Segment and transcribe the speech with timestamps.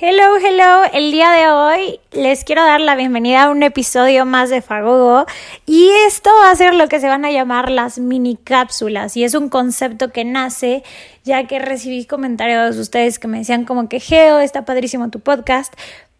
[0.00, 0.84] Hello, hello.
[0.92, 5.26] El día de hoy les quiero dar la bienvenida a un episodio más de Fagogo.
[5.66, 9.16] Y esto va a ser lo que se van a llamar las mini cápsulas.
[9.16, 10.84] Y es un concepto que nace
[11.24, 15.18] ya que recibí comentarios de ustedes que me decían como que Geo, está padrísimo tu
[15.18, 15.74] podcast,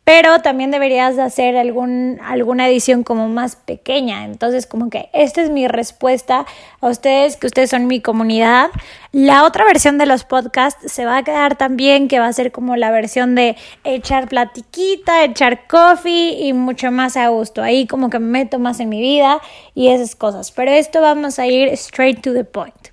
[0.09, 4.25] pero también deberías de hacer algún, alguna edición como más pequeña.
[4.25, 6.47] Entonces, como que esta es mi respuesta
[6.81, 8.71] a ustedes, que ustedes son mi comunidad.
[9.12, 12.53] La otra versión de los podcasts se va a quedar también, que va a ser
[12.53, 17.62] como la versión de echar platiquita, echar coffee y mucho más a gusto.
[17.62, 19.43] Ahí como que me meto más en mi vida
[19.75, 20.53] y esas cosas.
[20.53, 22.89] Pero esto vamos a ir straight to the point.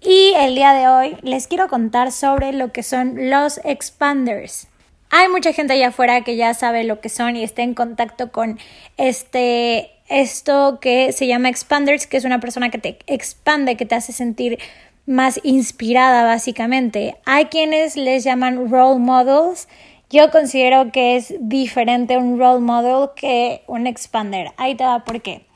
[0.00, 4.68] Y el día de hoy les quiero contar sobre lo que son los expanders.
[5.10, 8.32] Hay mucha gente allá afuera que ya sabe lo que son y está en contacto
[8.32, 8.58] con
[8.96, 13.94] este esto que se llama expanders, que es una persona que te expande, que te
[13.94, 14.58] hace sentir
[15.06, 17.16] más inspirada básicamente.
[17.24, 19.68] Hay quienes les llaman role models.
[20.10, 24.52] Yo considero que es diferente un role model que un expander.
[24.56, 25.46] Ahí te va por qué.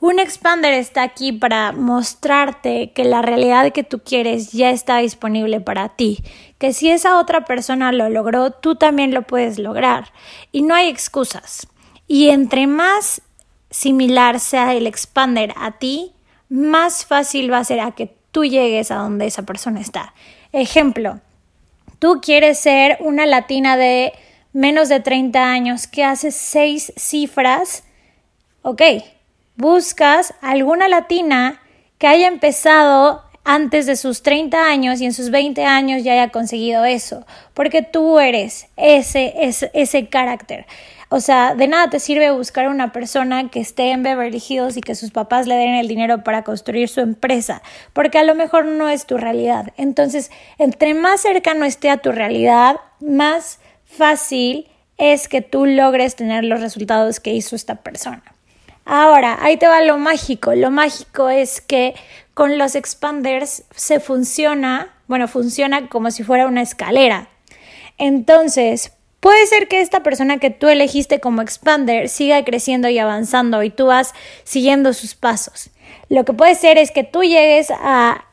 [0.00, 5.60] Un expander está aquí para mostrarte que la realidad que tú quieres ya está disponible
[5.60, 6.24] para ti,
[6.56, 10.10] que si esa otra persona lo logró, tú también lo puedes lograr.
[10.52, 11.66] Y no hay excusas.
[12.06, 13.20] Y entre más
[13.70, 16.12] similar sea el expander a ti,
[16.48, 20.14] más fácil va a ser que tú llegues a donde esa persona está.
[20.52, 21.20] Ejemplo,
[21.98, 24.14] tú quieres ser una latina de
[24.54, 27.84] menos de 30 años que hace seis cifras,
[28.62, 28.80] ok
[29.60, 31.60] buscas alguna latina
[31.98, 36.30] que haya empezado antes de sus 30 años y en sus 20 años ya haya
[36.30, 40.66] conseguido eso, porque tú eres ese, ese, ese carácter.
[41.12, 44.80] O sea, de nada te sirve buscar una persona que esté en Beverly Hills y
[44.80, 47.62] que sus papás le den el dinero para construir su empresa,
[47.92, 49.72] porque a lo mejor no es tu realidad.
[49.76, 54.68] Entonces, entre más cercano esté a tu realidad, más fácil
[54.98, 58.22] es que tú logres tener los resultados que hizo esta persona.
[58.84, 60.54] Ahora, ahí te va lo mágico.
[60.54, 61.94] Lo mágico es que
[62.34, 67.28] con los expanders se funciona, bueno, funciona como si fuera una escalera.
[67.98, 73.62] Entonces, puede ser que esta persona que tú elegiste como expander siga creciendo y avanzando
[73.62, 74.14] y tú vas
[74.44, 75.70] siguiendo sus pasos.
[76.08, 78.24] Lo que puede ser es que tú llegues a,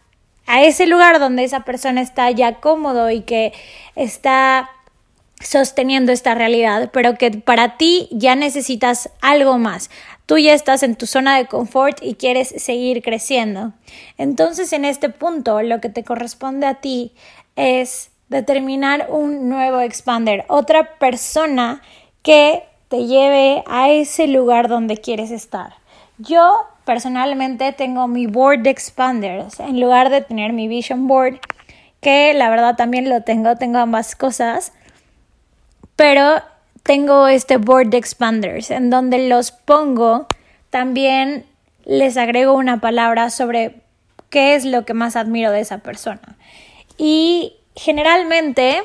[0.46, 3.54] a ese lugar donde esa persona está ya cómodo y que
[3.96, 4.70] está
[5.40, 9.92] sosteniendo esta realidad, pero que para ti ya necesitas algo más,
[10.28, 13.74] tú ya estás en tu zona de confort y quieres seguir creciendo.
[14.20, 17.14] Entonces, en este punto, lo que te corresponde a ti
[17.56, 21.82] es determinar un nuevo expander, otra persona
[22.22, 25.76] que te lleve a ese lugar donde quieres estar.
[26.18, 31.40] Yo personalmente tengo mi board de expanders en lugar de tener mi vision board,
[32.02, 34.74] que la verdad también lo tengo, tengo ambas cosas,
[35.96, 36.42] pero
[36.88, 40.28] tengo este board de expanders en donde los pongo,
[40.70, 41.46] también
[41.84, 43.82] les agrego una palabra sobre
[44.30, 46.38] qué es lo que más admiro de esa persona.
[46.98, 48.84] Y generalmente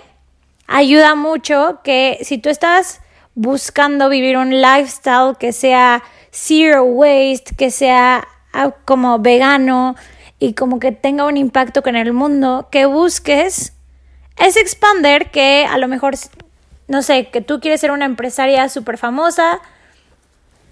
[0.67, 3.01] ayuda mucho que si tú estás
[3.35, 6.03] buscando vivir un lifestyle que sea
[6.33, 9.95] zero waste, que sea ah, como vegano
[10.41, 13.75] y como que tenga un impacto con el mundo, que busques
[14.39, 16.17] ese expander que a lo mejor
[16.93, 19.63] no sé, que tú quieres ser una empresaria súper famosa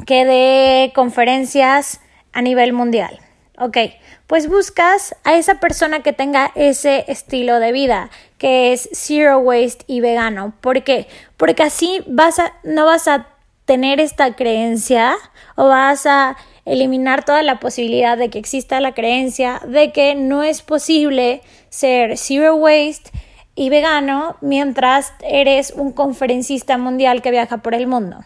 [0.04, 2.02] que dé conferencias
[2.34, 3.18] a nivel mundial.
[3.58, 3.78] Ok,
[4.26, 9.86] pues buscas a esa persona que tenga ese estilo de vida, que es zero waste
[9.86, 10.52] y vegano.
[10.60, 11.08] ¿Por qué?
[11.38, 13.26] Porque así vas a, no vas a
[13.64, 15.16] tener esta creencia
[15.56, 16.36] o vas a
[16.66, 21.40] eliminar toda la posibilidad de que exista la creencia de que no es posible
[21.70, 23.10] ser zero waste
[23.54, 28.18] y vegano mientras eres un conferencista mundial que viaja por el mundo.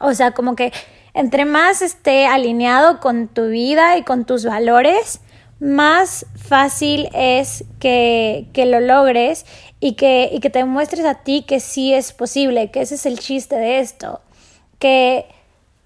[0.00, 0.72] O sea, como que
[1.14, 5.20] entre más esté alineado con tu vida y con tus valores,
[5.60, 9.46] más fácil es que, que lo logres
[9.80, 13.06] y que, y que te muestres a ti que sí es posible, que ese es
[13.06, 14.20] el chiste de esto,
[14.78, 15.26] que,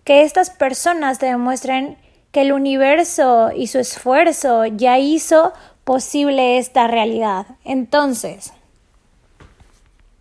[0.04, 1.96] que estas personas te demuestren
[2.32, 5.52] que el universo y su esfuerzo ya hizo
[5.90, 7.46] posible esta realidad.
[7.64, 8.52] Entonces,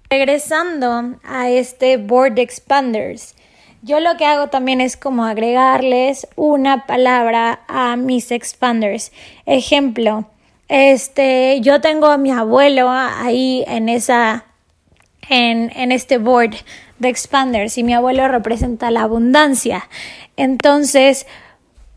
[0.10, 3.36] regresando a este board expanders,
[3.84, 9.12] yo lo que hago también es como agregarles una palabra a mis expanders.
[9.46, 10.26] Ejemplo,
[10.70, 14.46] este, yo tengo a mi abuelo ahí en esa,
[15.30, 16.56] en, en este board
[16.98, 19.88] de expanders y mi abuelo representa la abundancia.
[20.36, 21.28] Entonces,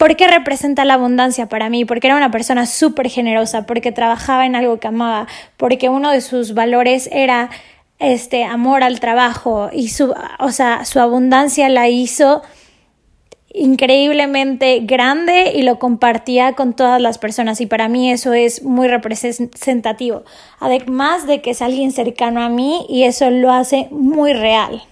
[0.02, 1.84] ¿Por qué representa la abundancia para mí?
[1.84, 6.20] Porque era una persona súper generosa, porque trabajaba en algo que amaba, porque uno de
[6.20, 7.50] sus valores era
[8.00, 12.42] este amor al trabajo y su, o sea, su abundancia la hizo
[13.54, 18.88] increíblemente grande y lo compartía con todas las personas y para mí eso es muy
[18.88, 20.24] representativo,
[20.58, 24.82] además de que es alguien cercano a mí y eso lo hace muy real.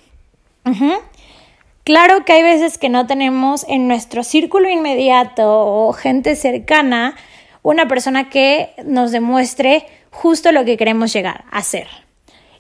[1.85, 7.17] Claro que hay veces que no tenemos en nuestro círculo inmediato o gente cercana
[7.63, 11.89] una persona que nos demuestre justo lo que queremos llegar a ser.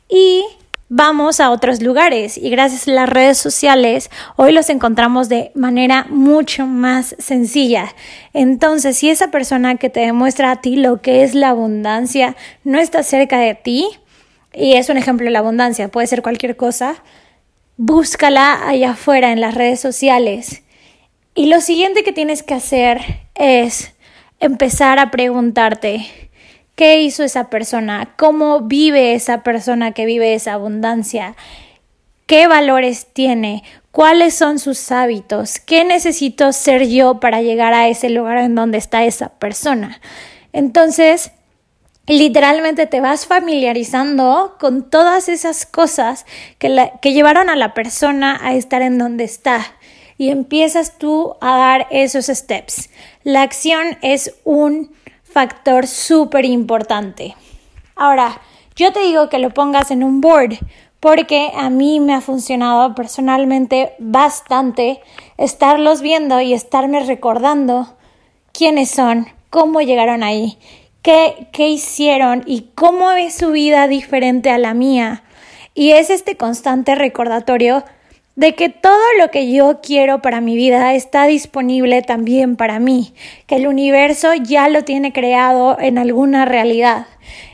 [0.08, 0.44] Y
[0.88, 6.06] vamos a otros lugares y gracias a las redes sociales hoy los encontramos de manera
[6.10, 7.94] mucho más sencilla.
[8.32, 12.78] Entonces, si esa persona que te demuestra a ti lo que es la abundancia no
[12.78, 13.86] está cerca de ti,
[14.52, 16.96] y es un ejemplo de la abundancia, puede ser cualquier cosa,
[17.82, 20.62] búscala allá afuera en las redes sociales.
[21.34, 23.00] Y lo siguiente que tienes que hacer
[23.34, 23.94] es
[24.38, 26.06] empezar a preguntarte,
[26.74, 28.12] ¿qué hizo esa persona?
[28.18, 31.36] ¿Cómo vive esa persona que vive esa abundancia?
[32.26, 33.64] ¿Qué valores tiene?
[33.92, 35.58] ¿Cuáles son sus hábitos?
[35.58, 40.02] ¿Qué necesito ser yo para llegar a ese lugar en donde está esa persona?
[40.52, 41.32] Entonces,
[42.10, 46.26] literalmente te vas familiarizando con todas esas cosas
[46.58, 49.64] que, que llevaron a la persona a estar en donde está
[50.18, 52.90] y empiezas tú a dar esos steps.
[53.22, 54.90] La acción es un
[55.22, 57.36] factor súper importante.
[57.94, 58.40] Ahora,
[58.74, 60.58] yo te digo que lo pongas en un board
[60.98, 65.00] porque a mí me ha funcionado personalmente bastante
[65.38, 67.94] estarlos viendo y estarme recordando
[68.52, 70.58] quiénes son, cómo llegaron ahí
[71.02, 75.22] qué, qué hicieron y cómo es su vida diferente a la mía.
[75.74, 77.84] Y es este constante recordatorio
[78.36, 83.12] de que todo lo que yo quiero para mi vida está disponible también para mí,
[83.46, 87.06] que el universo ya lo tiene creado en alguna realidad.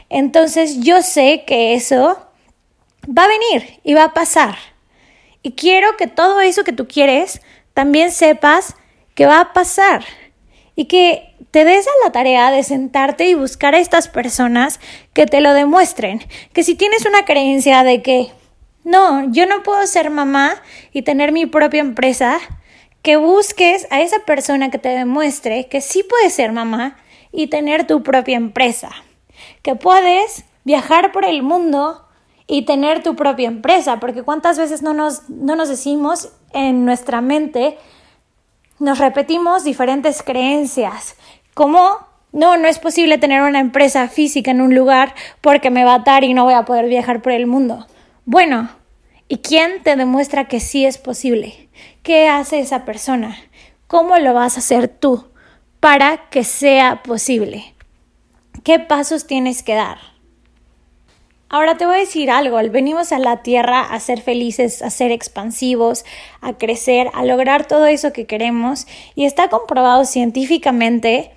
[0.08, 2.19] Entonces yo sé que eso
[3.06, 4.56] va a venir y va a pasar.
[5.42, 7.40] Y quiero que todo eso que tú quieres
[7.75, 8.76] también sepas
[9.14, 10.04] que va a pasar
[10.75, 14.79] y que te des a la tarea de sentarte y buscar a estas personas
[15.14, 16.20] que te lo demuestren.
[16.53, 18.31] Que si tienes una creencia de que
[18.85, 20.56] no, yo no puedo ser mamá
[20.93, 22.37] y tener mi propia empresa,
[23.00, 26.99] que busques a esa persona que te demuestre que sí puedes ser mamá
[27.32, 28.91] y tener tu propia empresa.
[29.62, 32.06] Que puedes viajar por el mundo
[32.47, 37.23] y tener tu propia empresa, porque cuántas veces no nos, no nos decimos en nuestra
[37.23, 37.79] mente,
[38.79, 41.17] nos repetimos diferentes creencias
[41.56, 41.97] ¿Cómo?
[42.32, 46.00] No, no es posible tener una empresa física en un lugar porque me va a
[46.00, 47.87] atar y no voy a poder viajar por el mundo.
[48.26, 48.69] Bueno,
[49.26, 51.70] ¿y quién te demuestra que sí es posible?
[52.03, 53.38] ¿Qué hace esa persona?
[53.87, 55.29] ¿Cómo lo vas a hacer tú
[55.81, 57.75] para que sea posible?
[58.62, 59.97] ¿Qué pasos tienes que dar?
[61.49, 65.11] Ahora te voy a decir algo, venimos a la Tierra a ser felices, a ser
[65.11, 66.04] expansivos,
[66.42, 71.33] a crecer, a lograr todo eso que queremos y está comprobado científicamente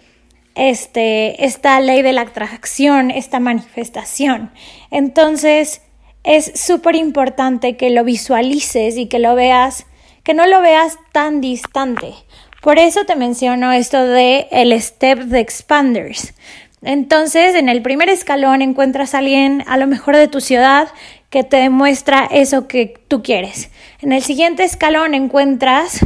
[0.56, 4.52] este, esta ley de la atracción, esta manifestación.
[4.92, 5.82] Entonces,
[6.24, 9.86] es súper importante que lo visualices y que lo veas,
[10.24, 12.14] que no lo veas tan distante.
[12.62, 16.34] Por eso te menciono esto de el step de expanders.
[16.82, 20.90] Entonces, en el primer escalón encuentras a alguien, a lo mejor de tu ciudad,
[21.30, 23.70] que te demuestra eso que tú quieres.
[24.02, 26.06] En el siguiente escalón encuentras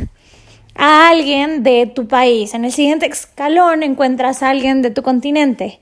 [0.76, 2.54] a alguien de tu país.
[2.54, 5.80] En el siguiente escalón encuentras a alguien de tu continente.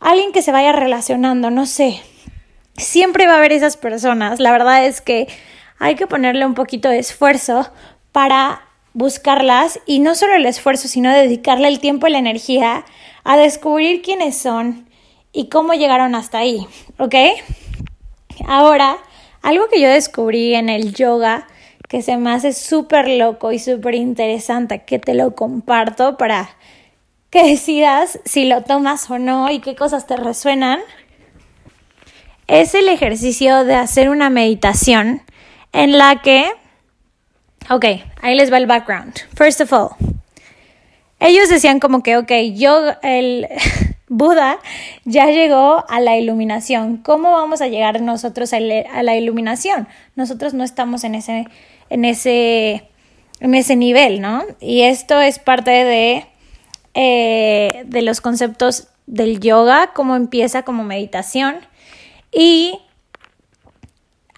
[0.00, 2.00] Alguien que se vaya relacionando, no sé.
[2.76, 4.40] Siempre va a haber esas personas.
[4.40, 5.28] La verdad es que
[5.78, 7.70] hay que ponerle un poquito de esfuerzo
[8.12, 12.84] para buscarlas y no solo el esfuerzo, sino dedicarle el tiempo y la energía
[13.24, 14.88] a descubrir quiénes son
[15.32, 16.66] y cómo llegaron hasta ahí,
[16.98, 17.14] ¿ok?
[18.46, 18.98] Ahora,
[19.42, 21.48] algo que yo descubrí en el yoga
[21.88, 26.50] que se me hace súper loco y súper interesante, que te lo comparto para
[27.30, 30.80] que decidas si lo tomas o no y qué cosas te resuenan,
[32.46, 35.22] es el ejercicio de hacer una meditación
[35.72, 36.50] en la que,
[37.70, 37.84] ok,
[38.22, 39.14] ahí les va el background.
[39.34, 39.90] First of all,
[41.20, 43.48] ellos decían como que, ok, yo, el
[44.08, 44.58] Buda
[45.04, 46.98] ya llegó a la iluminación.
[46.98, 49.88] ¿Cómo vamos a llegar nosotros a la iluminación?
[50.14, 51.46] Nosotros no estamos en ese
[51.90, 52.88] en ese
[53.40, 54.42] en ese nivel, ¿no?
[54.60, 56.26] Y esto es parte de,
[56.94, 61.56] eh, de los conceptos del yoga, cómo empieza como meditación.
[62.32, 62.78] Y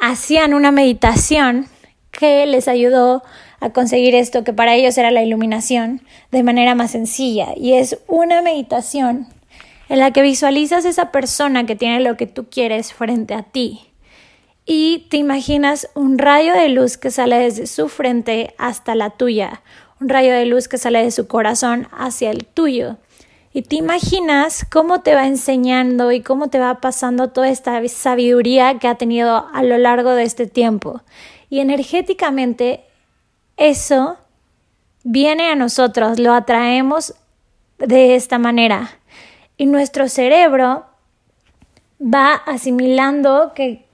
[0.00, 1.68] hacían una meditación
[2.10, 3.22] que les ayudó
[3.60, 7.48] a conseguir esto, que para ellos era la iluminación, de manera más sencilla.
[7.56, 9.28] Y es una meditación
[9.88, 13.82] en la que visualizas esa persona que tiene lo que tú quieres frente a ti.
[14.66, 19.62] Y te imaginas un rayo de luz que sale desde su frente hasta la tuya,
[20.00, 22.96] un rayo de luz que sale de su corazón hacia el tuyo.
[23.52, 28.78] Y te imaginas cómo te va enseñando y cómo te va pasando toda esta sabiduría
[28.78, 31.00] que ha tenido a lo largo de este tiempo.
[31.48, 32.84] Y energéticamente
[33.56, 34.18] eso
[35.04, 37.14] viene a nosotros, lo atraemos
[37.78, 38.90] de esta manera.
[39.56, 40.84] Y nuestro cerebro
[41.98, 43.85] va asimilando que,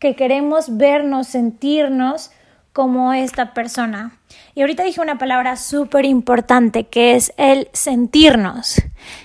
[0.00, 2.32] que queremos vernos, sentirnos
[2.72, 4.18] como esta persona.
[4.54, 8.82] Y ahorita dije una palabra súper importante que es el sentirnos.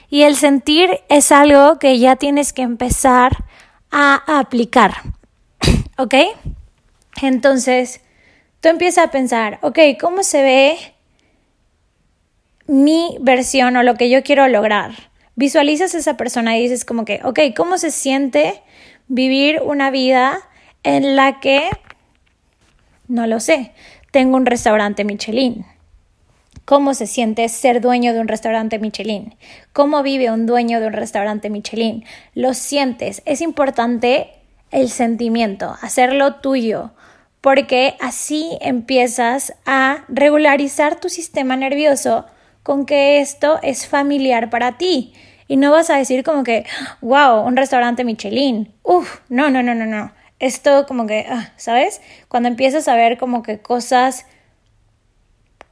[0.10, 3.46] Y el sentir es algo que ya tienes que empezar
[3.90, 4.94] a aplicar.
[5.98, 6.16] ¿Ok?
[7.22, 8.02] Entonces,
[8.60, 10.78] tú empiezas a pensar, ok, ¿cómo se ve
[12.68, 14.92] mi versión o lo que yo quiero lograr?
[15.36, 18.62] Visualizas a esa persona y dices como que, ok, ¿cómo se siente
[19.08, 20.40] vivir una vida
[20.86, 21.70] en la que,
[23.08, 23.72] no lo sé,
[24.12, 25.66] tengo un restaurante Michelin.
[26.64, 29.36] ¿Cómo se siente ser dueño de un restaurante Michelin?
[29.74, 32.06] ¿Cómo vive un dueño de un restaurante Michelin?
[32.34, 33.22] Lo sientes.
[33.26, 34.30] Es importante
[34.72, 36.92] el sentimiento, hacerlo tuyo,
[37.42, 42.26] porque así empiezas a regularizar tu sistema nervioso
[42.64, 45.14] con que esto es familiar para ti.
[45.48, 46.66] Y no vas a decir como que,
[47.02, 48.72] wow, un restaurante Michelin.
[48.82, 50.12] Uf, no, no, no, no, no
[50.46, 52.02] esto como que, ah, ¿sabes?
[52.28, 54.26] Cuando empiezas a ver como que cosas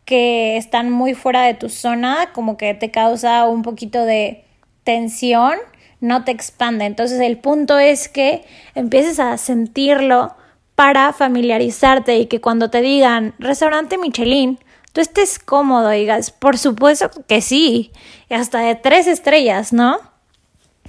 [0.06, 4.44] que están muy fuera de tu zona, como que te causa un poquito de
[4.84, 5.58] tensión,
[6.02, 6.86] no te expande.
[6.86, 8.44] Entonces el punto es que
[8.76, 10.36] empieces a sentirlo
[10.76, 14.60] para familiarizarte y que cuando te digan restaurante Michelin,
[14.92, 17.92] tú estés cómodo digas, por supuesto que sí,
[18.30, 20.00] y hasta de tres estrellas, ¿no?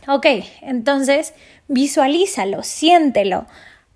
[0.09, 0.27] Ok,
[0.63, 1.35] entonces
[1.69, 3.47] visualízalo, siéntelo,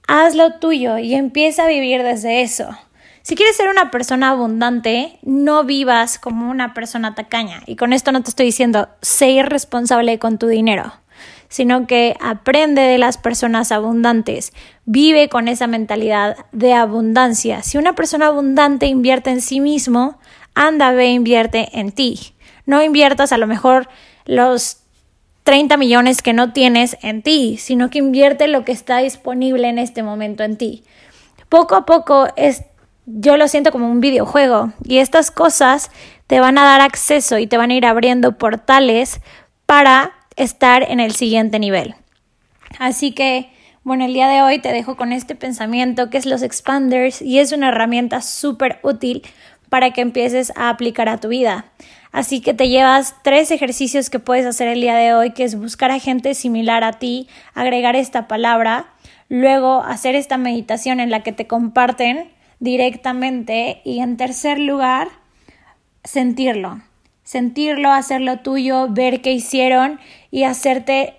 [0.08, 2.76] hazlo tuyo y empieza a vivir desde eso.
[3.22, 7.62] Si quieres ser una persona abundante, no vivas como una persona tacaña.
[7.66, 10.94] Y con esto no te estoy diciendo sé irresponsable con tu dinero,
[11.50, 14.54] sino que aprende de las personas abundantes.
[14.86, 17.62] Vive con esa mentalidad de abundancia.
[17.62, 20.18] Si una persona abundante invierte en sí mismo,
[20.54, 22.34] anda, ve, invierte en ti.
[22.64, 23.90] No inviertas a lo mejor
[24.24, 24.78] los
[25.48, 29.78] 30 millones que no tienes en ti, sino que invierte lo que está disponible en
[29.78, 30.84] este momento en ti.
[31.48, 32.64] Poco a poco es,
[33.06, 35.90] yo lo siento como un videojuego y estas cosas
[36.26, 39.22] te van a dar acceso y te van a ir abriendo portales
[39.64, 41.94] para estar en el siguiente nivel.
[42.78, 43.50] Así que,
[43.84, 47.38] bueno, el día de hoy te dejo con este pensamiento que es los expanders y
[47.38, 49.22] es una herramienta súper útil
[49.70, 51.64] para que empieces a aplicar a tu vida.
[52.12, 55.58] Así que te llevas tres ejercicios que puedes hacer el día de hoy, que es
[55.58, 58.86] buscar a gente similar a ti, agregar esta palabra,
[59.28, 65.08] luego hacer esta meditación en la que te comparten directamente y en tercer lugar,
[66.04, 66.80] sentirlo.
[67.24, 70.00] Sentirlo, hacerlo tuyo, ver qué hicieron
[70.30, 71.14] y hacerte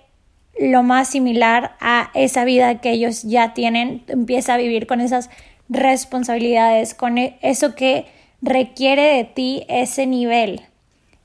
[0.60, 4.03] lo más similar a esa vida que ellos ya tienen.
[4.08, 5.29] Empieza a vivir con esas
[5.69, 8.08] responsabilidades, con e-, eso que
[8.41, 10.62] requiere de ti ese nivel.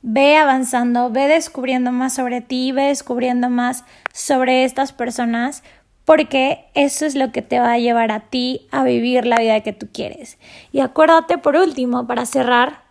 [0.07, 5.63] Ve avanzando, ve descubriendo más sobre ti, ve descubriendo más sobre estas personas,
[6.05, 9.63] porque eso es lo que te va a llevar a ti a vivir la vida
[9.63, 10.37] que tú quieres.
[10.73, 12.83] Y acuérdate por último, para cerrar,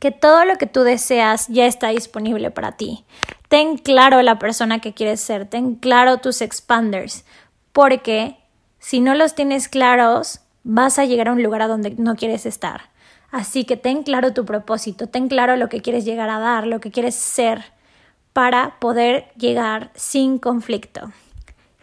[0.00, 3.04] que todo lo que tú deseas ya está disponible para ti.
[3.48, 7.26] Ten claro la persona que quieres ser, ten claro tus expanders,
[7.74, 8.38] porque
[8.78, 12.46] si no los tienes claros, vas a llegar a un lugar a donde no quieres
[12.46, 12.88] estar.
[13.30, 16.80] Así que ten claro tu propósito, ten claro lo que quieres llegar a dar, lo
[16.80, 17.64] que quieres ser
[18.32, 21.12] para poder llegar sin conflicto.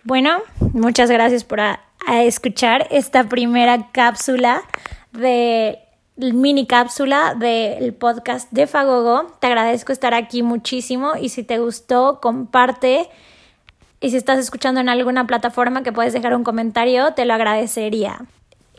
[0.04, 0.42] Bueno,
[0.74, 1.60] muchas gracias por
[2.08, 4.62] escuchar esta primera cápsula
[5.12, 5.80] de
[6.16, 9.28] mini cápsula del podcast de Fagogo.
[9.40, 13.10] Te agradezco estar aquí muchísimo y si te gustó, comparte.
[14.00, 18.26] Y si estás escuchando en alguna plataforma que puedes dejar un comentario, te lo agradecería.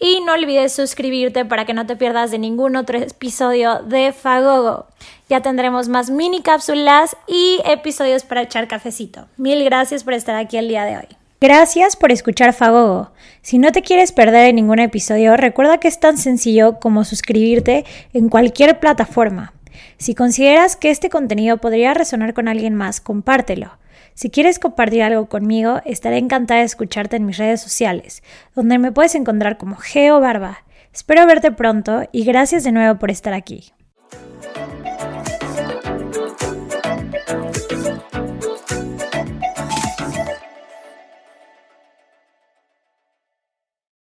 [0.00, 4.86] Y no olvides suscribirte para que no te pierdas de ningún otro episodio de Fagogo.
[5.28, 9.26] Ya tendremos más mini cápsulas y episodios para echar cafecito.
[9.36, 11.08] Mil gracias por estar aquí el día de hoy.
[11.40, 13.12] Gracias por escuchar Fagogo.
[13.42, 17.84] Si no te quieres perder en ningún episodio, recuerda que es tan sencillo como suscribirte
[18.12, 19.52] en cualquier plataforma.
[19.98, 23.78] Si consideras que este contenido podría resonar con alguien más, compártelo.
[24.18, 28.24] Si quieres compartir algo conmigo, estaré encantada de escucharte en mis redes sociales,
[28.56, 30.64] donde me puedes encontrar como Geo Barba.
[30.92, 33.72] Espero verte pronto y gracias de nuevo por estar aquí.